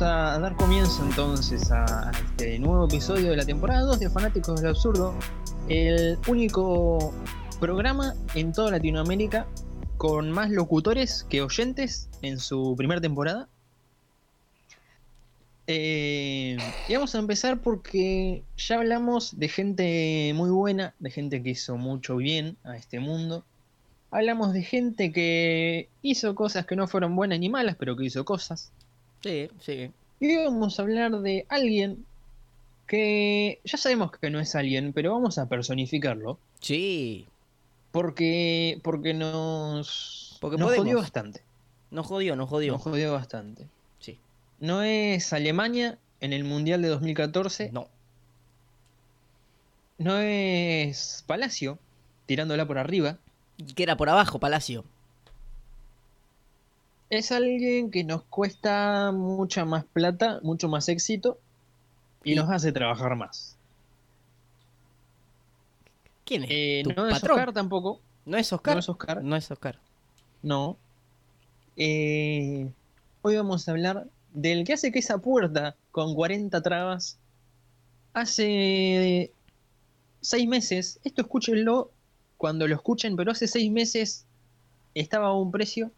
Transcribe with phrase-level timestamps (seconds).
[0.00, 4.70] A dar comienzo entonces a este nuevo episodio de la temporada 2 de Fanáticos del
[4.70, 5.12] Absurdo,
[5.68, 7.12] el único
[7.58, 9.48] programa en toda Latinoamérica
[9.96, 13.48] con más locutores que oyentes en su primera temporada.
[15.66, 21.50] Eh, y vamos a empezar porque ya hablamos de gente muy buena, de gente que
[21.50, 23.44] hizo mucho bien a este mundo.
[24.12, 28.24] Hablamos de gente que hizo cosas que no fueron buenas ni malas, pero que hizo
[28.24, 28.70] cosas.
[29.22, 29.90] Sí, sí.
[30.20, 32.04] Y hoy vamos a hablar de alguien
[32.86, 36.38] que ya sabemos que no es alguien, pero vamos a personificarlo.
[36.60, 37.26] Sí.
[37.92, 40.86] Porque, porque nos, Porque nos podemos.
[40.86, 41.42] jodió bastante.
[41.90, 42.72] Nos jodió, nos jodió.
[42.72, 43.66] Nos jodió bastante.
[43.98, 44.18] Sí.
[44.60, 47.70] No es Alemania en el Mundial de 2014.
[47.72, 47.88] No.
[49.98, 51.78] No es Palacio
[52.26, 53.18] tirándola por arriba.
[53.74, 54.84] Que era por abajo, Palacio.
[57.10, 61.38] Es alguien que nos cuesta mucha más plata, mucho más éxito
[62.22, 63.56] y Y- nos hace trabajar más.
[66.24, 66.50] ¿Quién es?
[66.52, 67.22] Eh, ¿Tu no es?
[67.22, 68.00] Oscar tampoco.
[68.26, 68.74] ¿No es Oscar?
[68.74, 69.22] No es Oscar.
[69.24, 69.78] No es Oscar.
[70.42, 70.76] No.
[71.76, 72.68] Eh,
[73.22, 77.18] hoy vamos a hablar del que hace que esa puerta con 40 trabas
[78.12, 79.32] hace
[80.20, 81.90] seis meses, esto escúchenlo
[82.36, 84.26] cuando lo escuchen, pero hace seis meses
[84.94, 85.90] estaba a un precio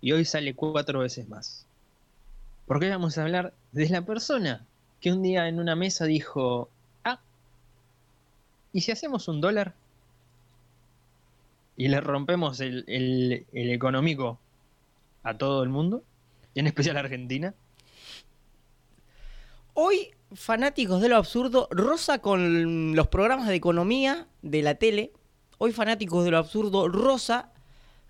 [0.00, 1.66] y hoy sale cuatro veces más.
[2.66, 4.66] Porque vamos a hablar de la persona
[5.00, 6.68] que un día en una mesa dijo,
[7.04, 7.20] ah,
[8.72, 9.74] ¿y si hacemos un dólar?
[11.80, 14.40] y le rompemos el, el- el económico
[15.22, 16.02] a todo el mundo,
[16.52, 17.54] y en especial a Argentina.
[19.74, 25.12] Hoy, fanáticos de lo absurdo, rosa con los programas de economía de la tele.
[25.58, 27.52] Hoy, fanáticos de lo absurdo, rosa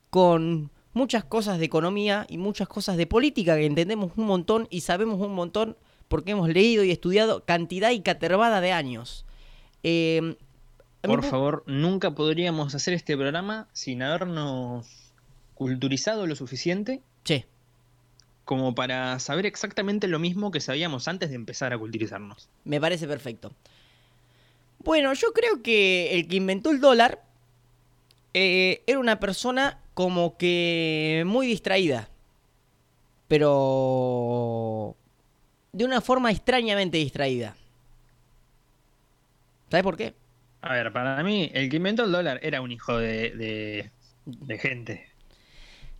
[0.08, 4.80] con muchas cosas de economía y muchas cosas de política que entendemos un montón y
[4.80, 5.76] sabemos un montón
[6.08, 9.24] porque hemos leído y estudiado cantidad y catervada de años.
[9.82, 10.36] Eh, mí
[11.02, 14.86] Por favor, nunca podríamos hacer este programa sin habernos
[15.54, 17.46] culturizado lo suficiente Che,
[18.44, 22.48] como para saber exactamente lo mismo que sabíamos antes de empezar a culturizarnos.
[22.64, 23.52] Me parece perfecto.
[24.78, 27.22] Bueno, yo creo que el que inventó el dólar
[28.34, 32.08] eh, era una persona como que muy distraída.
[33.26, 34.94] Pero
[35.72, 37.56] de una forma extrañamente distraída.
[39.68, 40.14] ¿Sabes por qué?
[40.60, 43.90] A ver, para mí, el que inventó el dólar era un hijo de, de-
[44.24, 45.08] de gente,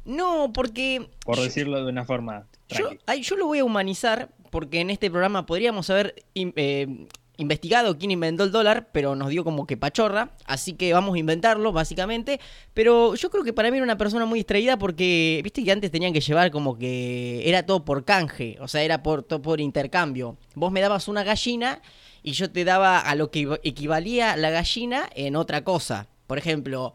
[0.04, 4.78] No, porque por yo- decirlo de una forma Yo, yo lo voy a humanizar porque
[4.80, 7.06] en este programa podríamos haber eh,
[7.38, 11.19] investigado quién inventó el dólar, pero nos dio como que pachorra, así que vamos a
[11.19, 12.41] inventarlo básicamente.
[12.75, 15.91] Pero yo creo que para mí era una persona muy distraída porque, viste que antes
[15.91, 19.60] tenían que llevar como que era todo por canje, o sea, era por, todo por
[19.60, 20.37] intercambio.
[20.54, 21.81] Vos me dabas una gallina
[22.25, 26.09] y yo te daba a lo que equivalía la gallina en otra cosa.
[26.27, 26.94] Por ejemplo,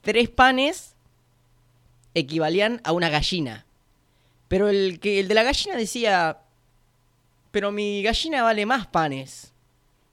[0.00, 0.96] tres panes
[2.14, 3.66] equivalían a una gallina.
[4.48, 6.38] Pero el, que, el de la gallina decía,
[7.56, 9.54] pero mi gallina vale más panes.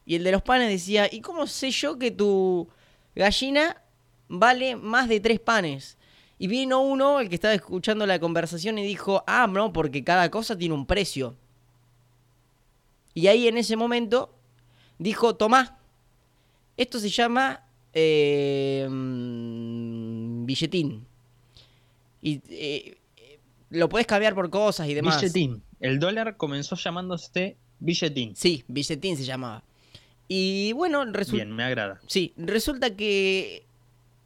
[0.06, 2.70] Y el de los panes decía, ¿y cómo sé yo que tu
[3.18, 3.81] gallina
[4.30, 5.98] vale más de tres panes?
[6.40, 10.31] Y vino uno, el que estaba escuchando la conversación, y dijo, ah, no, porque cada
[10.31, 11.36] cosa tiene un precio.
[13.14, 14.34] Y ahí en ese momento
[14.98, 15.80] dijo, tomá,
[16.78, 21.06] esto se llama eh, mm, billetín.
[22.22, 23.40] Y eh, eh,
[23.70, 25.19] lo puedes cambiar por cosas y demás.
[25.19, 25.62] Billetín.
[25.83, 28.35] El dólar comenzó llamándose billetín.
[28.38, 29.63] Sí, billetín se llamaba.
[30.30, 31.44] Y bueno, resulta...
[31.44, 32.00] Bien, me agrada.
[32.07, 33.65] Sí, resulta que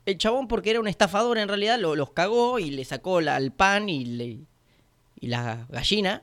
[0.05, 3.37] el chabón, porque era un estafador en realidad, lo- los cagó y le sacó la-
[3.37, 4.37] el pan y, le-
[5.19, 6.21] y la gallina.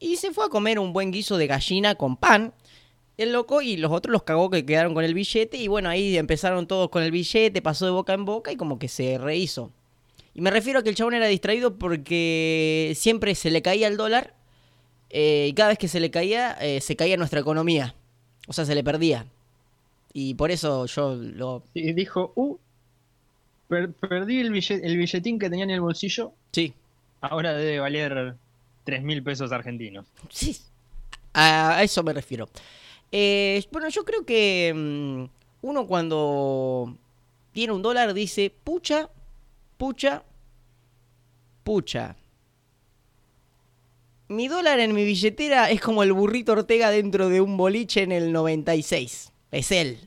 [0.00, 2.54] Y se fue a comer un buen guiso de gallina con pan.
[3.18, 5.58] El loco y los otros los cagó que quedaron con el billete.
[5.58, 8.78] Y bueno, ahí empezaron todos con el billete, pasó de boca en boca y como
[8.78, 9.70] que se rehizo.
[10.34, 13.96] Y me refiero a que el chabón era distraído porque siempre se le caía el
[13.96, 14.34] dólar.
[15.16, 17.94] eh, y cada vez que se le caía, eh, se caía nuestra economía.
[18.48, 19.26] O sea, se le perdía.
[20.12, 21.62] Y por eso yo lo...
[21.72, 22.56] Y dijo, uh,
[23.68, 26.74] per- perdí el, billet- el billetín que tenía en el bolsillo, Sí.
[27.20, 28.34] ahora debe valer
[28.84, 30.04] 3 mil pesos argentinos.
[30.30, 30.56] Sí.
[31.32, 32.48] A eso me refiero.
[33.12, 35.24] Eh, bueno, yo creo que mm,
[35.66, 36.96] uno cuando
[37.52, 39.08] tiene un dólar dice, pucha,
[39.76, 40.22] pucha,
[41.62, 42.16] pucha.
[44.28, 48.12] Mi dólar en mi billetera es como el burrito Ortega dentro de un boliche en
[48.12, 49.32] el 96.
[49.50, 49.98] Es él.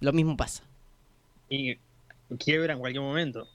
[0.00, 0.62] Lo mismo pasa.
[1.48, 1.76] Y
[2.38, 3.46] quiebra en cualquier momento.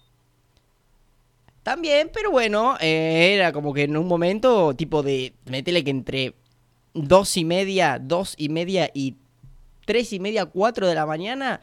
[1.63, 6.35] También, pero bueno, eh, era como que en un momento, tipo de, metele que entre
[6.93, 9.15] dos y media, dos y media y
[9.85, 11.61] tres y media, cuatro de la mañana,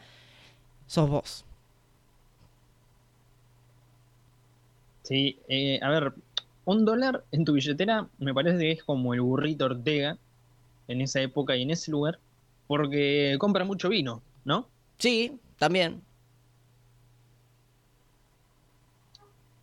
[0.87, 1.45] sos vos.
[5.03, 6.13] Sí, eh, a ver,
[6.65, 10.17] un dólar en tu billetera me parece que es como el burrito Ortega
[10.87, 12.19] en esa época y en ese lugar,
[12.67, 14.67] porque compra mucho vino, ¿no?
[14.97, 16.01] Sí, también.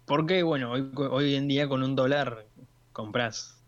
[0.06, 2.46] Porque, bueno, hoy, hoy en día con un dólar
[2.92, 3.60] compras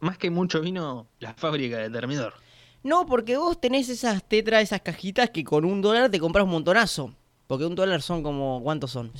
[0.00, 2.34] más que mucho vino la fábrica de Termidor.
[2.82, 6.50] No, porque vos tenés esas tetras, esas cajitas que con un dólar te compras un
[6.50, 7.14] montonazo.
[7.46, 9.10] Porque un dólar son como, ¿cuántos son?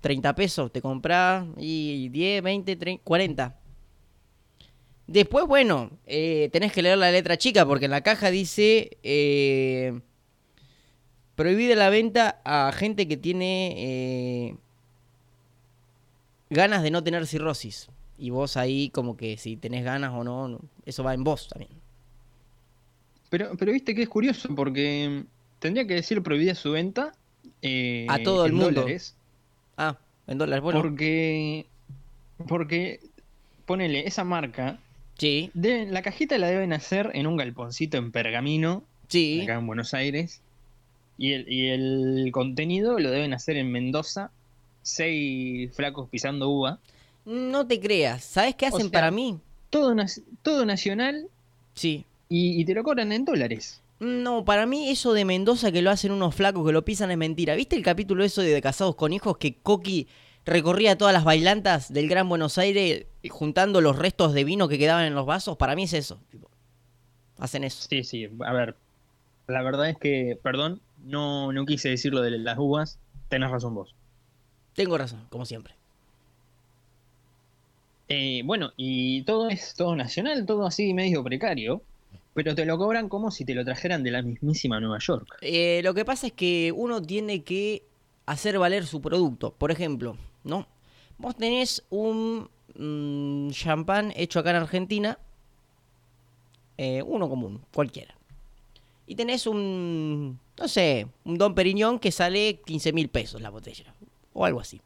[0.00, 0.72] 130 pesos.
[0.72, 3.56] Te compras y 10, 20, 30, 40.
[5.06, 10.00] Después, bueno, eh, tenés que leer la letra chica porque en la caja dice eh,
[11.36, 14.56] prohibida la venta a gente que tiene eh,
[16.50, 17.88] ganas de no tener cirrosis.
[18.18, 21.70] Y vos ahí como que si tenés ganas o no, eso va en vos también.
[23.28, 25.24] Pero, pero viste que es curioso porque
[25.58, 27.12] tendría que decir prohibida su venta
[28.08, 28.80] A todo el mundo.
[28.80, 29.16] dólares,
[29.76, 29.96] Ah,
[30.26, 30.80] en dólares, bueno.
[30.82, 31.66] porque
[32.48, 33.00] porque
[33.66, 34.78] ponele esa marca
[35.18, 39.40] Sí, de, la cajita la deben hacer en un galponcito en pergamino sí.
[39.42, 40.42] acá en Buenos Aires
[41.16, 44.30] y el, y el contenido lo deben hacer en Mendoza
[44.82, 46.78] seis flacos pisando uva
[47.24, 48.24] No te creas.
[48.24, 49.38] ¿Sabes qué hacen sea, para mí?
[49.70, 49.94] todo
[50.42, 51.28] todo nacional
[51.74, 52.04] Sí.
[52.28, 55.90] y, y te lo cobran en dólares No, para mí eso de Mendoza que lo
[55.90, 57.54] hacen unos flacos que lo pisan es mentira.
[57.54, 60.06] ¿Viste el capítulo eso de, de Casados con Hijos que Coqui
[60.44, 65.04] recorría todas las bailantas del Gran Buenos Aires juntando los restos de vino que quedaban
[65.04, 65.56] en los vasos?
[65.56, 66.20] Para mí es eso.
[66.30, 66.50] tipo,
[67.38, 67.86] hacen eso.
[67.88, 68.76] Sí, sí, a ver,
[69.46, 73.74] la verdad es que, perdón, no, no quise decir lo de las uvas, tenés razón
[73.74, 73.94] vos.
[74.74, 75.74] Tengo razón, como siempre.
[78.08, 81.82] Eh, bueno, y todo es todo nacional, todo así medio precario,
[82.36, 85.38] pero te lo cobran como si te lo trajeran de la mismísima Nueva York.
[85.40, 87.82] Eh, lo que pasa es que uno tiene que
[88.26, 89.54] hacer valer su producto.
[89.54, 90.68] Por ejemplo, ¿no?
[91.16, 95.18] Vos tenés un mm, champán hecho acá en Argentina,
[96.76, 98.14] eh, uno común, cualquiera.
[99.06, 103.94] Y tenés un, no sé, un Don Periñón que sale 15 mil pesos la botella,
[104.34, 104.82] o algo así.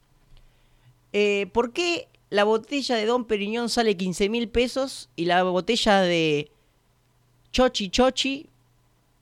[1.12, 6.02] Eh, ¿Por qué la botella de Don Periñón sale 15 mil pesos y la botella
[6.02, 6.52] de
[7.52, 8.48] Chochi Chochi,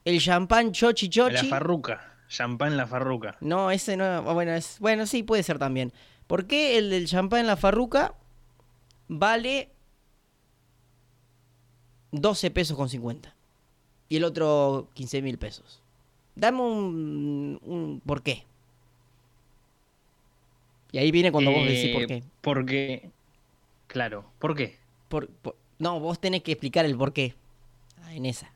[0.04, 1.34] el champán Chochi Chochi...
[1.34, 3.36] La farruca, champán la farruca.
[3.40, 4.22] No, ese no.
[4.22, 5.92] Bueno, es, bueno, sí, puede ser también.
[6.26, 8.14] ¿Por qué el del champán en la farruca
[9.08, 9.70] vale
[12.12, 13.34] 12 pesos con 50?
[14.10, 15.80] Y el otro 15 mil pesos.
[16.34, 18.00] Dame un, un.
[18.04, 18.44] ¿Por qué?
[20.92, 22.22] Y ahí viene cuando vos decís por Eh, qué.
[22.40, 23.10] Porque,
[23.86, 24.78] claro, ¿por qué?
[25.08, 27.34] Por- por- no, vos tenés que explicar el por qué.
[28.10, 28.50] En esa.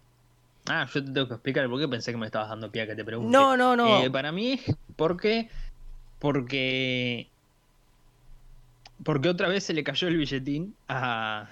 [0.68, 2.86] Ah, yo te tengo que explicar por qué pensé que me estabas dando pie a
[2.86, 3.30] que te pregunte.
[3.36, 4.02] No, no, no.
[4.04, 4.60] Eh, para mí,
[4.96, 5.48] ¿por qué?
[6.18, 7.28] Porque.
[9.04, 11.48] Porque otra vez se le cayó el billetín a,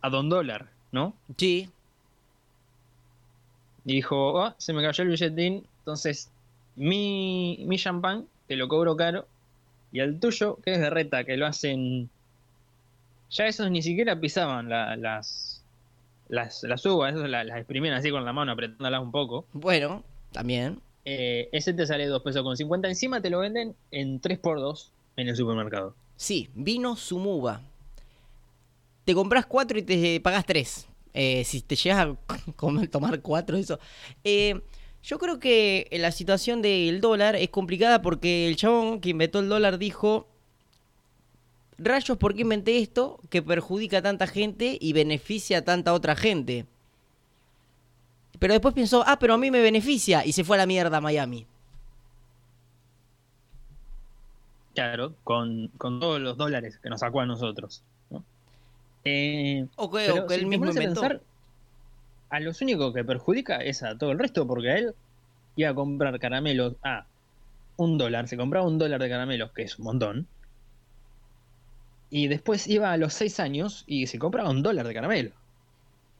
[0.00, 1.14] a Don Dólar, ¿no?
[1.36, 1.68] Sí,
[3.84, 6.30] dijo, "Ah, se me cayó el billetín, entonces
[6.76, 9.26] mi, mi champán te lo cobro caro
[9.92, 12.08] y el tuyo, que es de reta, que lo hacen...
[13.30, 15.53] Ya esos ni siquiera pisaban la- las,
[16.28, 19.46] las, las uvas, esos la- las exprimían así con la mano, apretándolas un poco.
[19.52, 20.02] bueno,
[20.32, 20.80] también.
[21.04, 25.28] Eh, ese te sale 2 pesos con 50, encima te lo venden en 3x2 en
[25.28, 25.94] el supermercado.
[26.16, 27.60] Sí, vino Sumuba.
[29.04, 30.88] Te compras cuatro y te pagas tres.
[31.12, 32.16] Eh, si te llegas a
[32.56, 33.78] comer- tomar cuatro, eso.
[34.24, 34.60] Eh,
[35.02, 39.48] yo creo que la situación del dólar es complicada porque el chabón que inventó el
[39.50, 40.26] dólar dijo:
[41.78, 46.14] Rayos, ¿por qué inventé esto que perjudica a tanta gente y beneficia a tanta otra
[46.16, 46.66] gente?
[48.38, 50.24] Pero después pensó: Ah, pero a mí me beneficia.
[50.24, 51.46] Y se fue a la mierda a Miami.
[54.74, 57.82] Claro, con, con todos los dólares que nos sacó a nosotros.
[58.10, 58.24] ¿no?
[59.04, 61.20] Eh, O que, Pero o que si él mismo a pensar,
[62.30, 64.94] a los únicos que perjudica es a todo el resto, porque a él
[65.56, 67.06] iba a comprar caramelos a
[67.76, 70.26] un dólar, se compraba un dólar de caramelos, que es un montón,
[72.16, 75.32] y después iba a los seis años y se compraba un dólar de caramelo,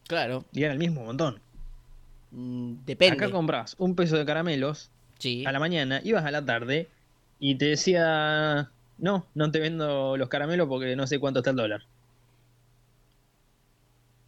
[0.08, 1.40] Claro, y era el mismo montón.
[2.32, 3.14] mm, depende.
[3.14, 5.46] Acá comprabas un peso de caramelos Sí.
[5.46, 6.88] a la mañana, ibas a la tarde
[7.38, 11.56] y te decía, no, no te vendo los caramelos porque no sé cuánto está el
[11.56, 11.82] dólar.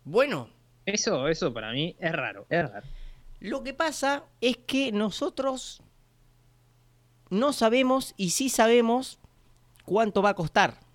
[0.04, 0.48] Bueno,
[0.86, 2.86] Eso, eso para mí es raro, es raro.
[3.40, 5.82] Lo que pasa es que nosotros
[7.28, 9.18] no sabemos y sí sabemos
[9.84, 10.85] cuánto va a costar.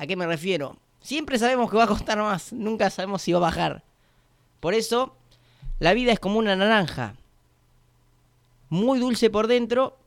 [0.00, 0.78] ¿A qué me refiero?
[1.02, 3.84] Siempre sabemos que va a costar más, nunca sabemos si va a bajar.
[4.58, 5.14] Por eso,
[5.78, 7.16] la vida es como una naranja.
[8.70, 9.98] Muy dulce por dentro,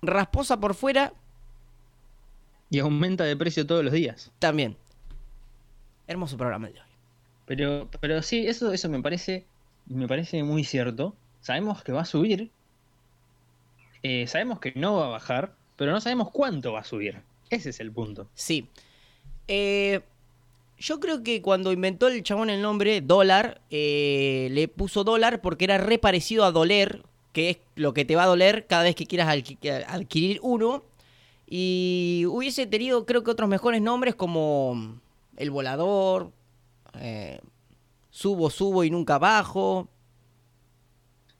[0.00, 1.12] rasposa por fuera.
[2.70, 4.30] Y aumenta de precio todos los días.
[4.38, 4.76] También.
[6.06, 6.86] Hermoso programa de hoy.
[7.46, 9.44] Pero, pero sí, eso, eso me parece.
[9.86, 11.16] Me parece muy cierto.
[11.40, 12.52] Sabemos que va a subir.
[14.04, 15.56] eh, sabemos que no va a bajar.
[15.74, 17.22] Pero no sabemos cuánto va a subir.
[17.48, 18.28] Ese es el punto.
[18.34, 18.68] Sí.
[19.52, 20.02] Eh,
[20.78, 25.64] yo creo que cuando inventó el chabón el nombre dólar, eh, le puso dólar porque
[25.64, 27.02] era re parecido a doler,
[27.32, 29.28] que es lo que te va a doler cada vez que quieras
[29.88, 30.84] adquirir uno.
[31.48, 35.00] Y hubiese tenido, creo que otros mejores nombres como
[35.36, 36.30] el volador,
[37.00, 37.40] eh,
[38.10, 39.88] subo, subo y nunca bajo.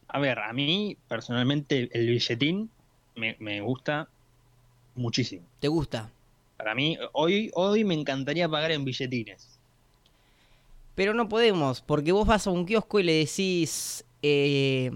[0.09, 2.71] A ver, a mí personalmente el billetín
[3.15, 4.09] me, me gusta
[4.97, 5.47] muchísimo.
[5.61, 6.11] ¿Te gusta?
[6.61, 9.49] Para mí, hoy, hoy me encantaría pagar en billetines.
[10.95, 14.91] Pero no podemos, porque vos vas a un kiosco y le decís, eh,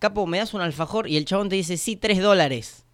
[0.00, 1.06] Capo, ¿me das un alfajor?
[1.06, 2.84] Y el chabón te dice, sí, tres dólares.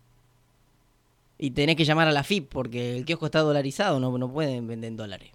[1.38, 4.66] Y tenés que llamar a la FIP, porque el kiosco está dolarizado, no, no pueden
[4.66, 5.30] vender en dólares.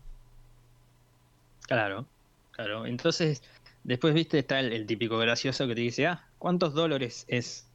[1.64, 2.06] Claro,
[2.52, 2.86] claro.
[2.86, 3.42] Entonces,
[3.84, 7.66] después, viste, está el, el típico gracioso que te dice, ah, ¿cuántos dólares es?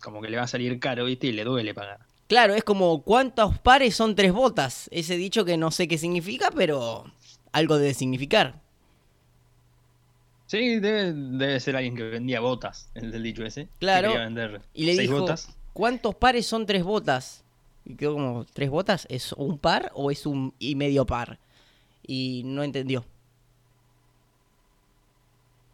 [0.00, 2.07] Como que le va a salir caro, viste, y le duele pagar.
[2.28, 4.88] Claro, es como, ¿cuántos pares son tres botas?
[4.92, 7.10] Ese dicho que no sé qué significa, pero
[7.52, 8.60] algo debe significar.
[10.46, 13.68] Sí, debe, debe ser alguien que vendía botas, el del dicho ese.
[13.78, 15.56] Claro, vender Y le seis dijo, botas.
[15.72, 17.44] ¿cuántos pares son tres botas?
[17.84, 19.06] Y quedó como, ¿tres botas?
[19.10, 21.38] ¿Es un par o es un y medio par?
[22.06, 23.06] Y no entendió.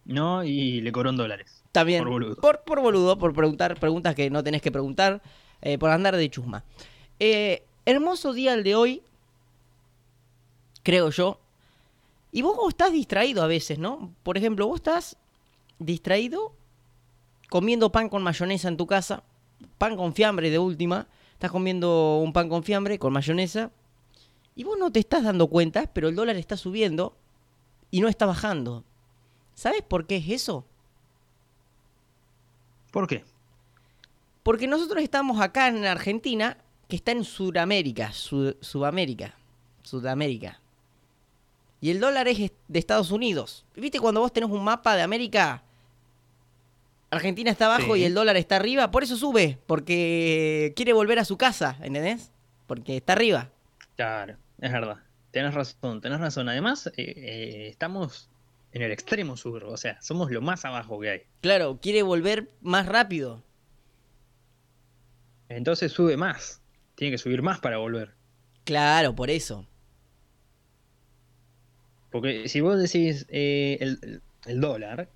[0.04, 1.64] No, y le cobró en dólares.
[1.72, 2.02] También.
[2.04, 2.36] Por boludo.
[2.36, 5.22] Por, por boludo, por preguntar preguntas que no tenés que preguntar,
[5.64, 6.62] eh, por andar de chusma.
[7.18, 9.02] Eh, hermoso día el de hoy,
[10.82, 11.40] creo yo.
[12.30, 14.12] Y vos, estás distraído a veces, ¿no?
[14.22, 15.16] Por ejemplo, vos estás
[15.78, 16.52] distraído
[17.48, 19.22] comiendo pan con mayonesa en tu casa,
[19.78, 23.70] pan con fiambre de última, estás comiendo un pan con fiambre con mayonesa,
[24.54, 27.16] y vos no te estás dando cuenta, pero el dólar está subiendo
[27.90, 28.84] y no está bajando.
[29.54, 30.66] ¿Sabes por qué es eso?
[32.90, 33.24] ¿Por qué?
[34.44, 36.58] Porque nosotros estamos acá en Argentina,
[36.88, 39.34] que está en Sudamérica, Sud- Sudamérica,
[39.82, 40.60] Sudamérica.
[41.80, 43.64] Y el dólar es de Estados Unidos.
[43.74, 45.62] ¿Viste cuando vos tenés un mapa de América?
[47.10, 48.00] Argentina está abajo Sí.
[48.00, 52.30] y el dólar está arriba, por eso sube, porque quiere volver a su casa, ¿entendés?
[52.66, 53.50] Porque está arriba.
[53.96, 54.96] Claro, es verdad.
[55.30, 56.48] Tenés razón, tenés razón.
[56.48, 58.28] Además, eh, eh, estamos
[58.72, 61.22] en el extremo sur, o sea, somos lo más abajo que hay.
[61.40, 63.42] Claro, quiere volver más rápido.
[65.48, 66.60] Entonces sube más.
[66.94, 68.12] Tiene que subir más para volver.
[68.64, 69.66] Claro, por eso.
[72.10, 73.78] Porque si vos decís eh,
[74.46, 75.08] el, dólar,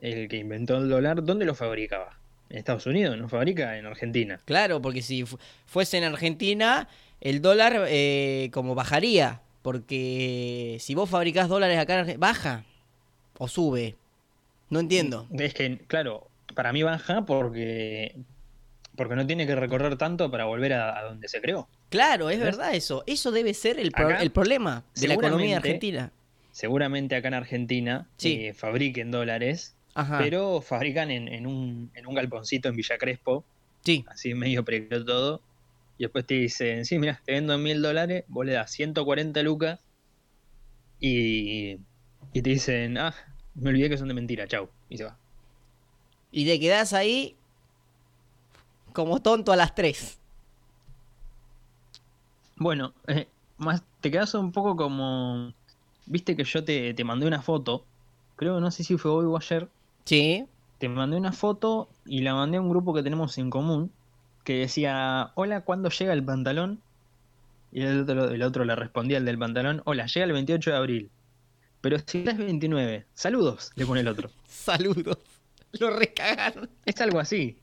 [0.00, 2.18] el que inventó el dólar, ¿dónde lo fabricaba?
[2.48, 4.40] En Estados Unidos, no fabrica en Argentina.
[4.46, 6.88] Claro, porque si fu- fuese en Argentina,
[7.20, 9.42] el dólar eh, como bajaría.
[9.60, 12.64] Porque si vos fabricás dólares acá baja
[13.36, 13.96] o sube.
[14.70, 15.26] No entiendo.
[15.38, 18.16] Es que, claro, para mí baja porque,
[18.98, 21.68] porque no tiene que recorrer tanto para volver a, a donde se creó.
[21.88, 23.02] Claro, es verdad eso.
[23.06, 26.12] Eso debe ser el, pro- Acá, el problema de la economía argentina.
[26.52, 28.46] Seguramente acá en Argentina Sí.
[28.46, 30.18] eh, fabriquen dólares, Ajá.
[30.18, 33.44] pero fabrican en, en un, en un galponcito en Villa Crespo,
[33.84, 35.40] Sí, así medio precario todo.
[35.96, 39.78] Y después te dicen, sí, mira, te vendo mil dólares, vos le das 140 lucas
[41.00, 41.78] y,
[42.32, 43.14] y te dicen, ah,
[43.54, 44.68] me olvidé que son de mentira, chau.
[44.88, 45.16] Y se va.
[46.32, 47.36] y te quedás ahí
[48.92, 50.18] como tonto a las 3.
[52.56, 55.52] Bueno, eh, más te quedas un poco como,
[56.06, 57.84] viste que yo te, te mandé una foto,
[58.36, 59.68] creo, no sé si fue hoy o ayer,
[60.08, 60.46] Sí,
[60.78, 63.92] te mandé una foto y la mandé a un grupo que tenemos en común
[64.42, 66.80] que decía, hola, ¿cuándo llega el pantalón?
[67.72, 70.76] Y el otro, el otro le respondía, el del pantalón, hola, llega el 28 de
[70.78, 71.10] abril.
[71.82, 74.30] Pero si es 29, saludos, le pone el otro.
[74.48, 75.18] saludos.
[75.72, 76.70] Lo recagaron.
[76.86, 77.58] Es algo así.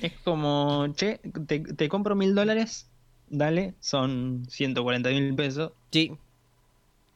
[0.00, 2.86] Es como, che, te, te compro mil dólares,
[3.28, 5.72] dale, son 140 mil pesos.
[5.90, 6.12] Sí,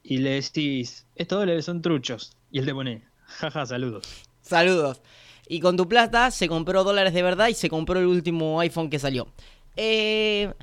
[0.03, 2.35] Y le decís, estos dólares son truchos.
[2.51, 4.03] Y él te pone, jaja, saludos.
[4.41, 5.01] Saludos.
[5.47, 8.89] Y con tu plata se compró dólares de verdad y se compró el último iPhone
[8.89, 9.27] que salió.
[9.75, 10.53] Eh,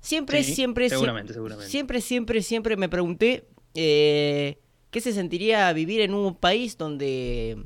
[0.00, 1.70] siempre, Sí, siempre, sie- seguramente, seguramente.
[1.70, 3.44] siempre, siempre, siempre me pregunté
[3.74, 4.58] eh,
[4.90, 7.64] qué se sentiría vivir en un país donde,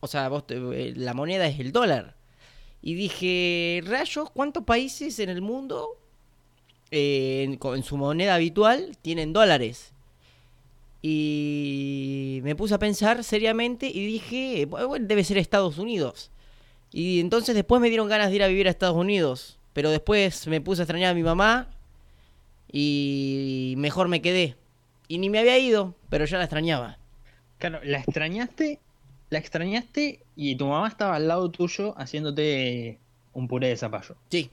[0.00, 2.16] o sea, vos te- eh, la moneda es el dólar.
[2.82, 5.98] Y dije, rayos, ¿cuántos países en el mundo
[6.94, 9.94] eh, en, en su moneda habitual tienen dólares.
[11.00, 16.30] Y me puse a pensar seriamente y dije, bueno, debe ser Estados Unidos.
[16.92, 19.58] Y entonces después me dieron ganas de ir a vivir a Estados Unidos.
[19.72, 21.70] Pero después me puse a extrañar a mi mamá
[22.70, 24.56] y mejor me quedé.
[25.08, 26.98] Y ni me había ido, pero ya la extrañaba.
[27.56, 28.80] Claro, la extrañaste,
[29.32, 32.98] la extrañaste y tu mamá estaba al lado tuyo haciéndote
[33.32, 34.14] un puré de zapallo.
[34.28, 34.50] Sí.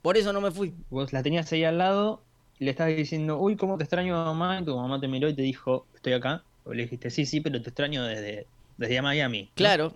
[0.00, 0.72] Por eso no me fui.
[0.90, 2.22] Vos la tenías ahí al lado
[2.60, 4.60] y le estabas diciendo, uy, ¿cómo te extraño mamá?
[4.60, 6.44] Y tu mamá te miró y te dijo, estoy acá.
[6.64, 8.46] O le dijiste, sí, sí, pero te extraño desde,
[8.76, 9.42] desde Miami.
[9.42, 9.50] ¿no?
[9.56, 9.92] Claro,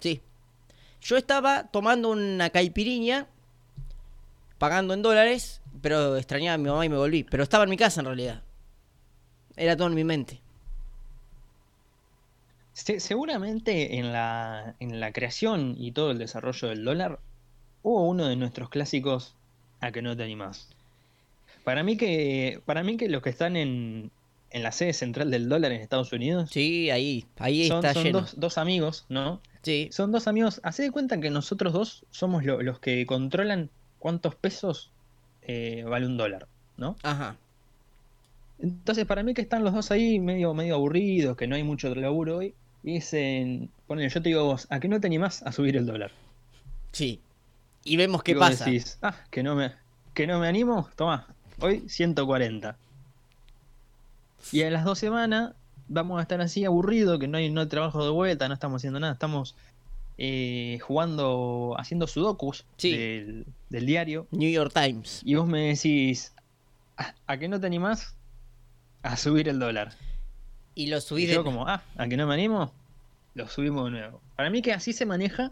[0.00, 0.20] sí.
[1.00, 3.28] Yo estaba tomando una caipiriña,
[4.58, 7.22] pagando en dólares, pero extrañaba a mi mamá y me volví.
[7.22, 8.42] Pero estaba en mi casa en realidad.
[9.54, 10.40] Era todo en mi mente.
[12.84, 17.20] Se- seguramente en la, en la creación y todo el desarrollo del dólar
[17.82, 19.36] hubo uno de nuestros clásicos
[19.80, 20.70] a que no te animás.
[21.64, 24.10] Para mí que, para mí que los que están en,
[24.50, 28.04] en la sede central del dólar en Estados Unidos Sí, ahí, ahí son, está son
[28.04, 28.20] lleno.
[28.20, 29.42] dos, dos amigos, ¿no?
[29.62, 30.60] Sí, Son dos amigos.
[30.64, 34.92] Hacé de cuenta que nosotros dos somos lo- los que controlan cuántos pesos
[35.42, 36.96] eh, vale un dólar, ¿no?
[37.02, 37.36] ajá.
[38.58, 41.94] Entonces, para mí que están los dos ahí medio, medio aburridos, que no hay mucho
[41.94, 45.42] laburo hoy, y dicen, ponele, yo te digo a vos, ¿a qué no te animás
[45.42, 46.12] a subir el dólar?
[46.92, 47.20] Sí.
[47.84, 48.64] Y vemos qué Y vos pasa.
[48.66, 49.72] decís, ah, que no me,
[50.14, 51.26] que no me animo, toma,
[51.60, 52.76] hoy 140.
[54.52, 55.52] Y a las dos semanas
[55.88, 58.80] vamos a estar así aburridos, que no hay, no hay trabajo de vuelta, no estamos
[58.80, 59.54] haciendo nada, estamos
[60.18, 62.96] eh, jugando, haciendo sudokus Sí.
[62.96, 65.22] del, del diario, New York Times.
[65.24, 66.32] y vos me decís,
[66.96, 68.14] "Ah, ¿a qué no te animás
[69.02, 69.94] a subir el dólar?
[70.78, 71.44] Y lo Y subí yo de...
[71.44, 72.72] como, ah, ¿a que no me animo?
[73.34, 74.20] Lo subimos de nuevo.
[74.36, 75.50] Para mí que así se maneja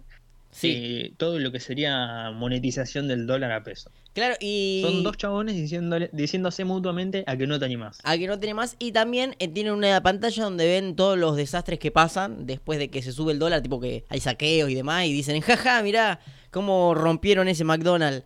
[0.52, 3.90] Sí, eh, todo lo que sería monetización del dólar a peso.
[4.14, 4.82] claro, y...
[4.84, 7.98] Son dos chabones diciéndole, diciéndose mutuamente a que no te animás.
[8.04, 8.76] A que no tiene más.
[8.78, 12.88] Y también eh, tienen una pantalla donde ven todos los desastres que pasan después de
[12.88, 15.06] que se sube el dólar, tipo que hay saqueos y demás.
[15.06, 16.20] Y dicen, jaja, mirá
[16.52, 18.24] cómo rompieron ese McDonald's.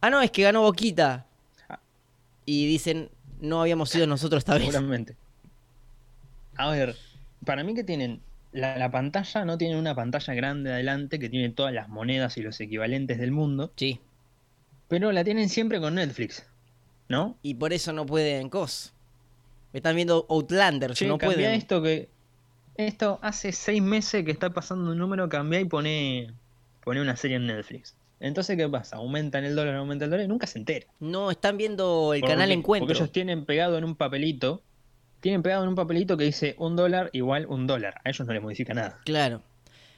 [0.00, 1.26] Ah, no, es que ganó Boquita.
[2.46, 3.10] Y dicen,
[3.40, 4.62] no habíamos sido nosotros esta vez.
[4.62, 5.16] Seguramente.
[6.56, 6.96] A ver,
[7.44, 8.20] para mí que tienen
[8.52, 12.42] la, la pantalla, no tienen una pantalla grande adelante que tiene todas las monedas y
[12.42, 14.00] los equivalentes del mundo, Sí.
[14.88, 16.46] pero la tienen siempre con Netflix,
[17.08, 17.36] ¿no?
[17.42, 18.92] Y por eso no pueden cos.
[19.72, 21.50] Están viendo Outlander, Che, no pueden.
[21.52, 22.08] esto que.
[22.76, 26.32] Esto hace seis meses que está pasando un número, cambia y pone,
[26.84, 27.96] pone una serie en Netflix.
[28.20, 28.96] Entonces, ¿qué pasa?
[28.96, 30.86] Aumentan el dólar, aumenta el dólar y nunca se entera.
[31.00, 32.50] No, están viendo el ¿Por canal?
[32.52, 32.86] Encuentro.
[32.86, 34.62] Porque ellos tienen pegado en un papelito,
[35.24, 37.98] tienen pegado en un papelito que dice un dólar igual un dólar.
[38.04, 39.00] A ellos no les modifica nada.
[39.06, 39.40] Claro.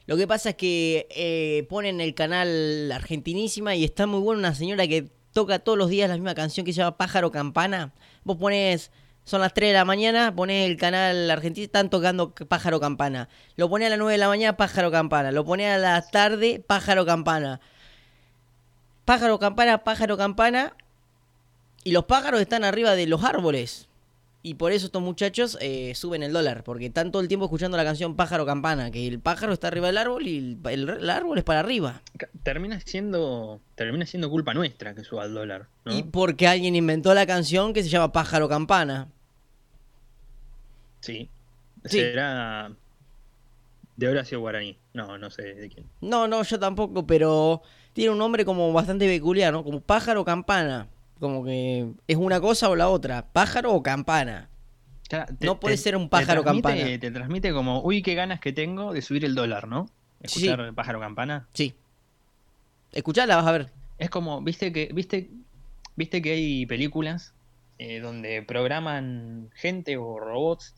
[0.07, 4.55] Lo que pasa es que eh, ponen el canal Argentinísima y está muy buena una
[4.55, 7.93] señora que toca todos los días la misma canción que se llama Pájaro Campana.
[8.23, 8.93] Vos pones,
[9.25, 13.29] son las 3 de la mañana, pones el canal Argentino, están tocando Pájaro Campana.
[13.57, 15.33] Lo pones a las 9 de la mañana, Pájaro Campana.
[15.33, 17.61] Lo pones a la tarde, Pájaro Campana.
[19.05, 20.77] Pájaro Campana, Pájaro Campana.
[21.83, 23.89] Y los pájaros están arriba de los árboles.
[24.47, 27.77] Y por eso estos muchachos eh, suben el dólar, porque están todo el tiempo escuchando
[27.77, 31.11] la canción Pájaro Campana, que el pájaro está arriba del árbol y el, el- el
[31.11, 32.01] árbol es para arriba.
[32.45, 35.99] Termina siendo, termina siendo culpa nuestra que suba el dólar, ¿no?
[35.99, 39.09] Y porque alguien inventó la canción que se llama Pájaro Campana.
[41.01, 41.29] Sí.
[41.85, 41.99] Sí.
[41.99, 42.71] Será
[43.97, 44.77] de Horacio Guaraní.
[44.93, 45.87] No, no sé de quién.
[46.01, 49.65] No, no, yo tampoco, pero tiene un nombre como bastante peculiar, ¿no?
[49.65, 50.89] Como Pájaro Campana.
[51.21, 54.49] Como que es una cosa o la otra, pájaro o campana.
[55.41, 56.99] No puede ser un pájaro te transmite- campana.
[57.01, 59.87] Te transmite como, uy, qué ganas que tengo de subir el dólar, ¿no?
[60.25, 60.47] Sí.
[60.49, 61.47] Escuchar pájaro campana.
[61.55, 61.75] Sí.
[62.93, 63.71] Escuchala, vas a ver.
[63.99, 65.31] Es como, viste que, viste,
[65.97, 67.33] viste que hay películas
[67.79, 70.75] eh, donde programan gente o robots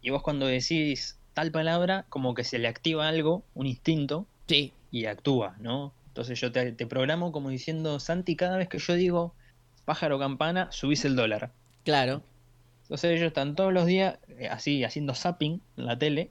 [0.00, 4.72] y vos cuando decís tal palabra, como que se le activa algo, un instinto, Sí.
[4.90, 5.92] y actúa, ¿no?
[6.08, 9.34] Entonces yo te, te programo como diciendo, Santi, cada vez que yo digo
[9.84, 11.50] pájaro campana, subís el dólar.
[11.84, 12.22] Claro.
[12.82, 16.30] Entonces ellos están todos los días eh, así haciendo zapping en la tele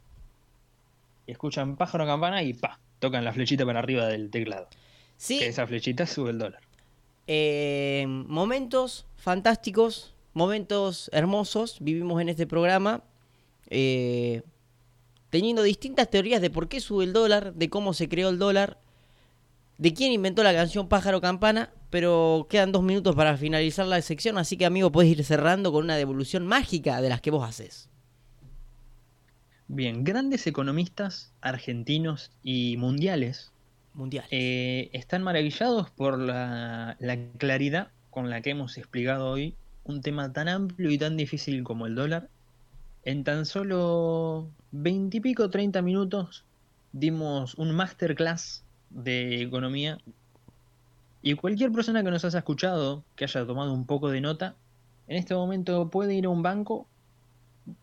[1.25, 4.67] y escuchan pájaro campana y pa, tocan la flechita para arriba del teclado.
[5.17, 5.39] Sí.
[5.39, 6.61] Que esa flechita sube el dólar.
[7.27, 13.03] Eh, momentos fantásticos, momentos hermosos vivimos en este programa,
[13.69, 14.41] eh,
[15.29, 18.77] teniendo distintas teorías de por qué sube el dólar, de cómo se creó el dólar,
[19.77, 24.37] de quién inventó la canción Pájaro Campana, pero quedan dos minutos para finalizar la sección,
[24.37, 27.89] así que amigo puedes ir cerrando con una devolución mágica de las que vos haces.
[29.67, 33.51] Bien, grandes economistas argentinos y mundiales
[33.93, 34.25] Mundial.
[34.31, 40.31] eh, están maravillados por la, la claridad con la que hemos explicado hoy un tema
[40.31, 42.29] tan amplio y tan difícil como el dólar.
[43.03, 46.45] En tan solo 20 y pico, 30 minutos
[46.93, 49.97] dimos un masterclass de economía
[51.21, 54.55] y cualquier persona que nos haya escuchado, que haya tomado un poco de nota,
[55.07, 56.87] en este momento puede ir a un banco,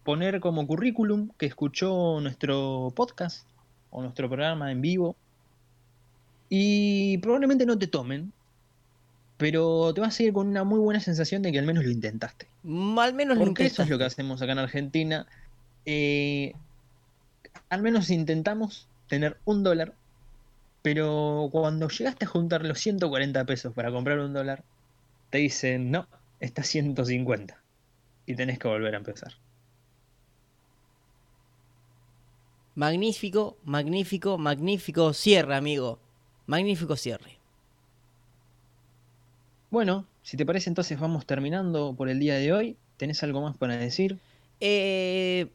[0.03, 3.47] poner como currículum que escuchó nuestro podcast
[3.91, 5.17] o nuestro programa en vivo
[6.49, 8.33] y probablemente no te tomen,
[9.37, 11.91] pero te vas a ir con una muy buena sensación de que al menos lo
[11.91, 12.49] intentaste.
[12.65, 13.83] Al menos lo Porque eso intentaste.
[13.83, 15.27] es lo que hacemos acá en Argentina.
[15.87, 16.55] Eh,
[17.69, 19.95] al menos intentamos tener un dólar,
[20.83, 24.65] pero cuando llegaste a juntar los 140 pesos para comprar un dólar,
[25.31, 26.07] te dicen, no,
[26.41, 27.61] está 150.
[28.27, 29.35] Y tenés que volver a empezar.
[32.75, 35.99] Magnífico, magnífico, magnífico cierre, amigo.
[36.47, 37.39] Magnífico cierre.
[39.71, 42.77] Bueno, si te parece entonces vamos terminando por el día de hoy.
[42.97, 44.19] ¿Tenés algo más para decir?
[44.61, 45.49] Eh,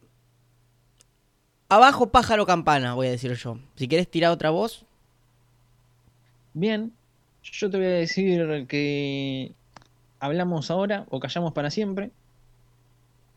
[1.69, 3.57] abajo pájaro campana, voy a decir yo.
[3.75, 4.85] Si querés tirar otra voz.
[6.53, 6.93] Bien,
[7.41, 9.53] yo te voy a decir que
[10.19, 12.11] hablamos ahora o callamos para siempre.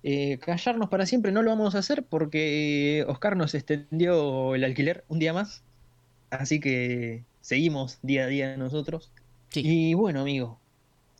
[0.02, 5.04] Eh, callarnos para siempre no lo vamos a hacer porque Oscar nos extendió el alquiler
[5.08, 5.62] un día más.
[6.30, 9.10] Así que seguimos día a día nosotros.
[9.48, 9.62] Sí.
[9.64, 10.60] Y bueno, amigo,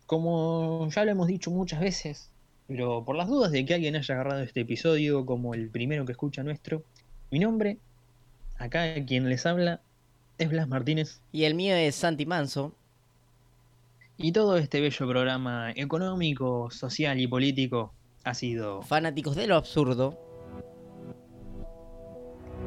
[0.07, 2.31] como ya lo hemos dicho muchas veces,
[2.69, 6.13] pero por las dudas de que alguien haya agarrado este episodio como el primero que
[6.13, 6.83] escucha nuestro,
[7.31, 7.79] mi nombre,
[8.59, 9.81] acá quien les habla,
[10.39, 11.21] es Blas Martínez.
[11.33, 12.73] Y el mío es Santi Manso.
[14.19, 17.93] Y todo este bello programa económico, social y político
[18.25, 18.83] ha sido.
[18.83, 20.19] Fanáticos de lo absurdo.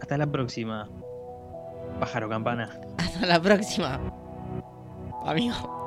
[0.01, 0.89] Hasta la próxima.
[1.99, 2.79] Pájaro campana.
[2.97, 3.99] Hasta la próxima.
[5.25, 5.78] Amigo.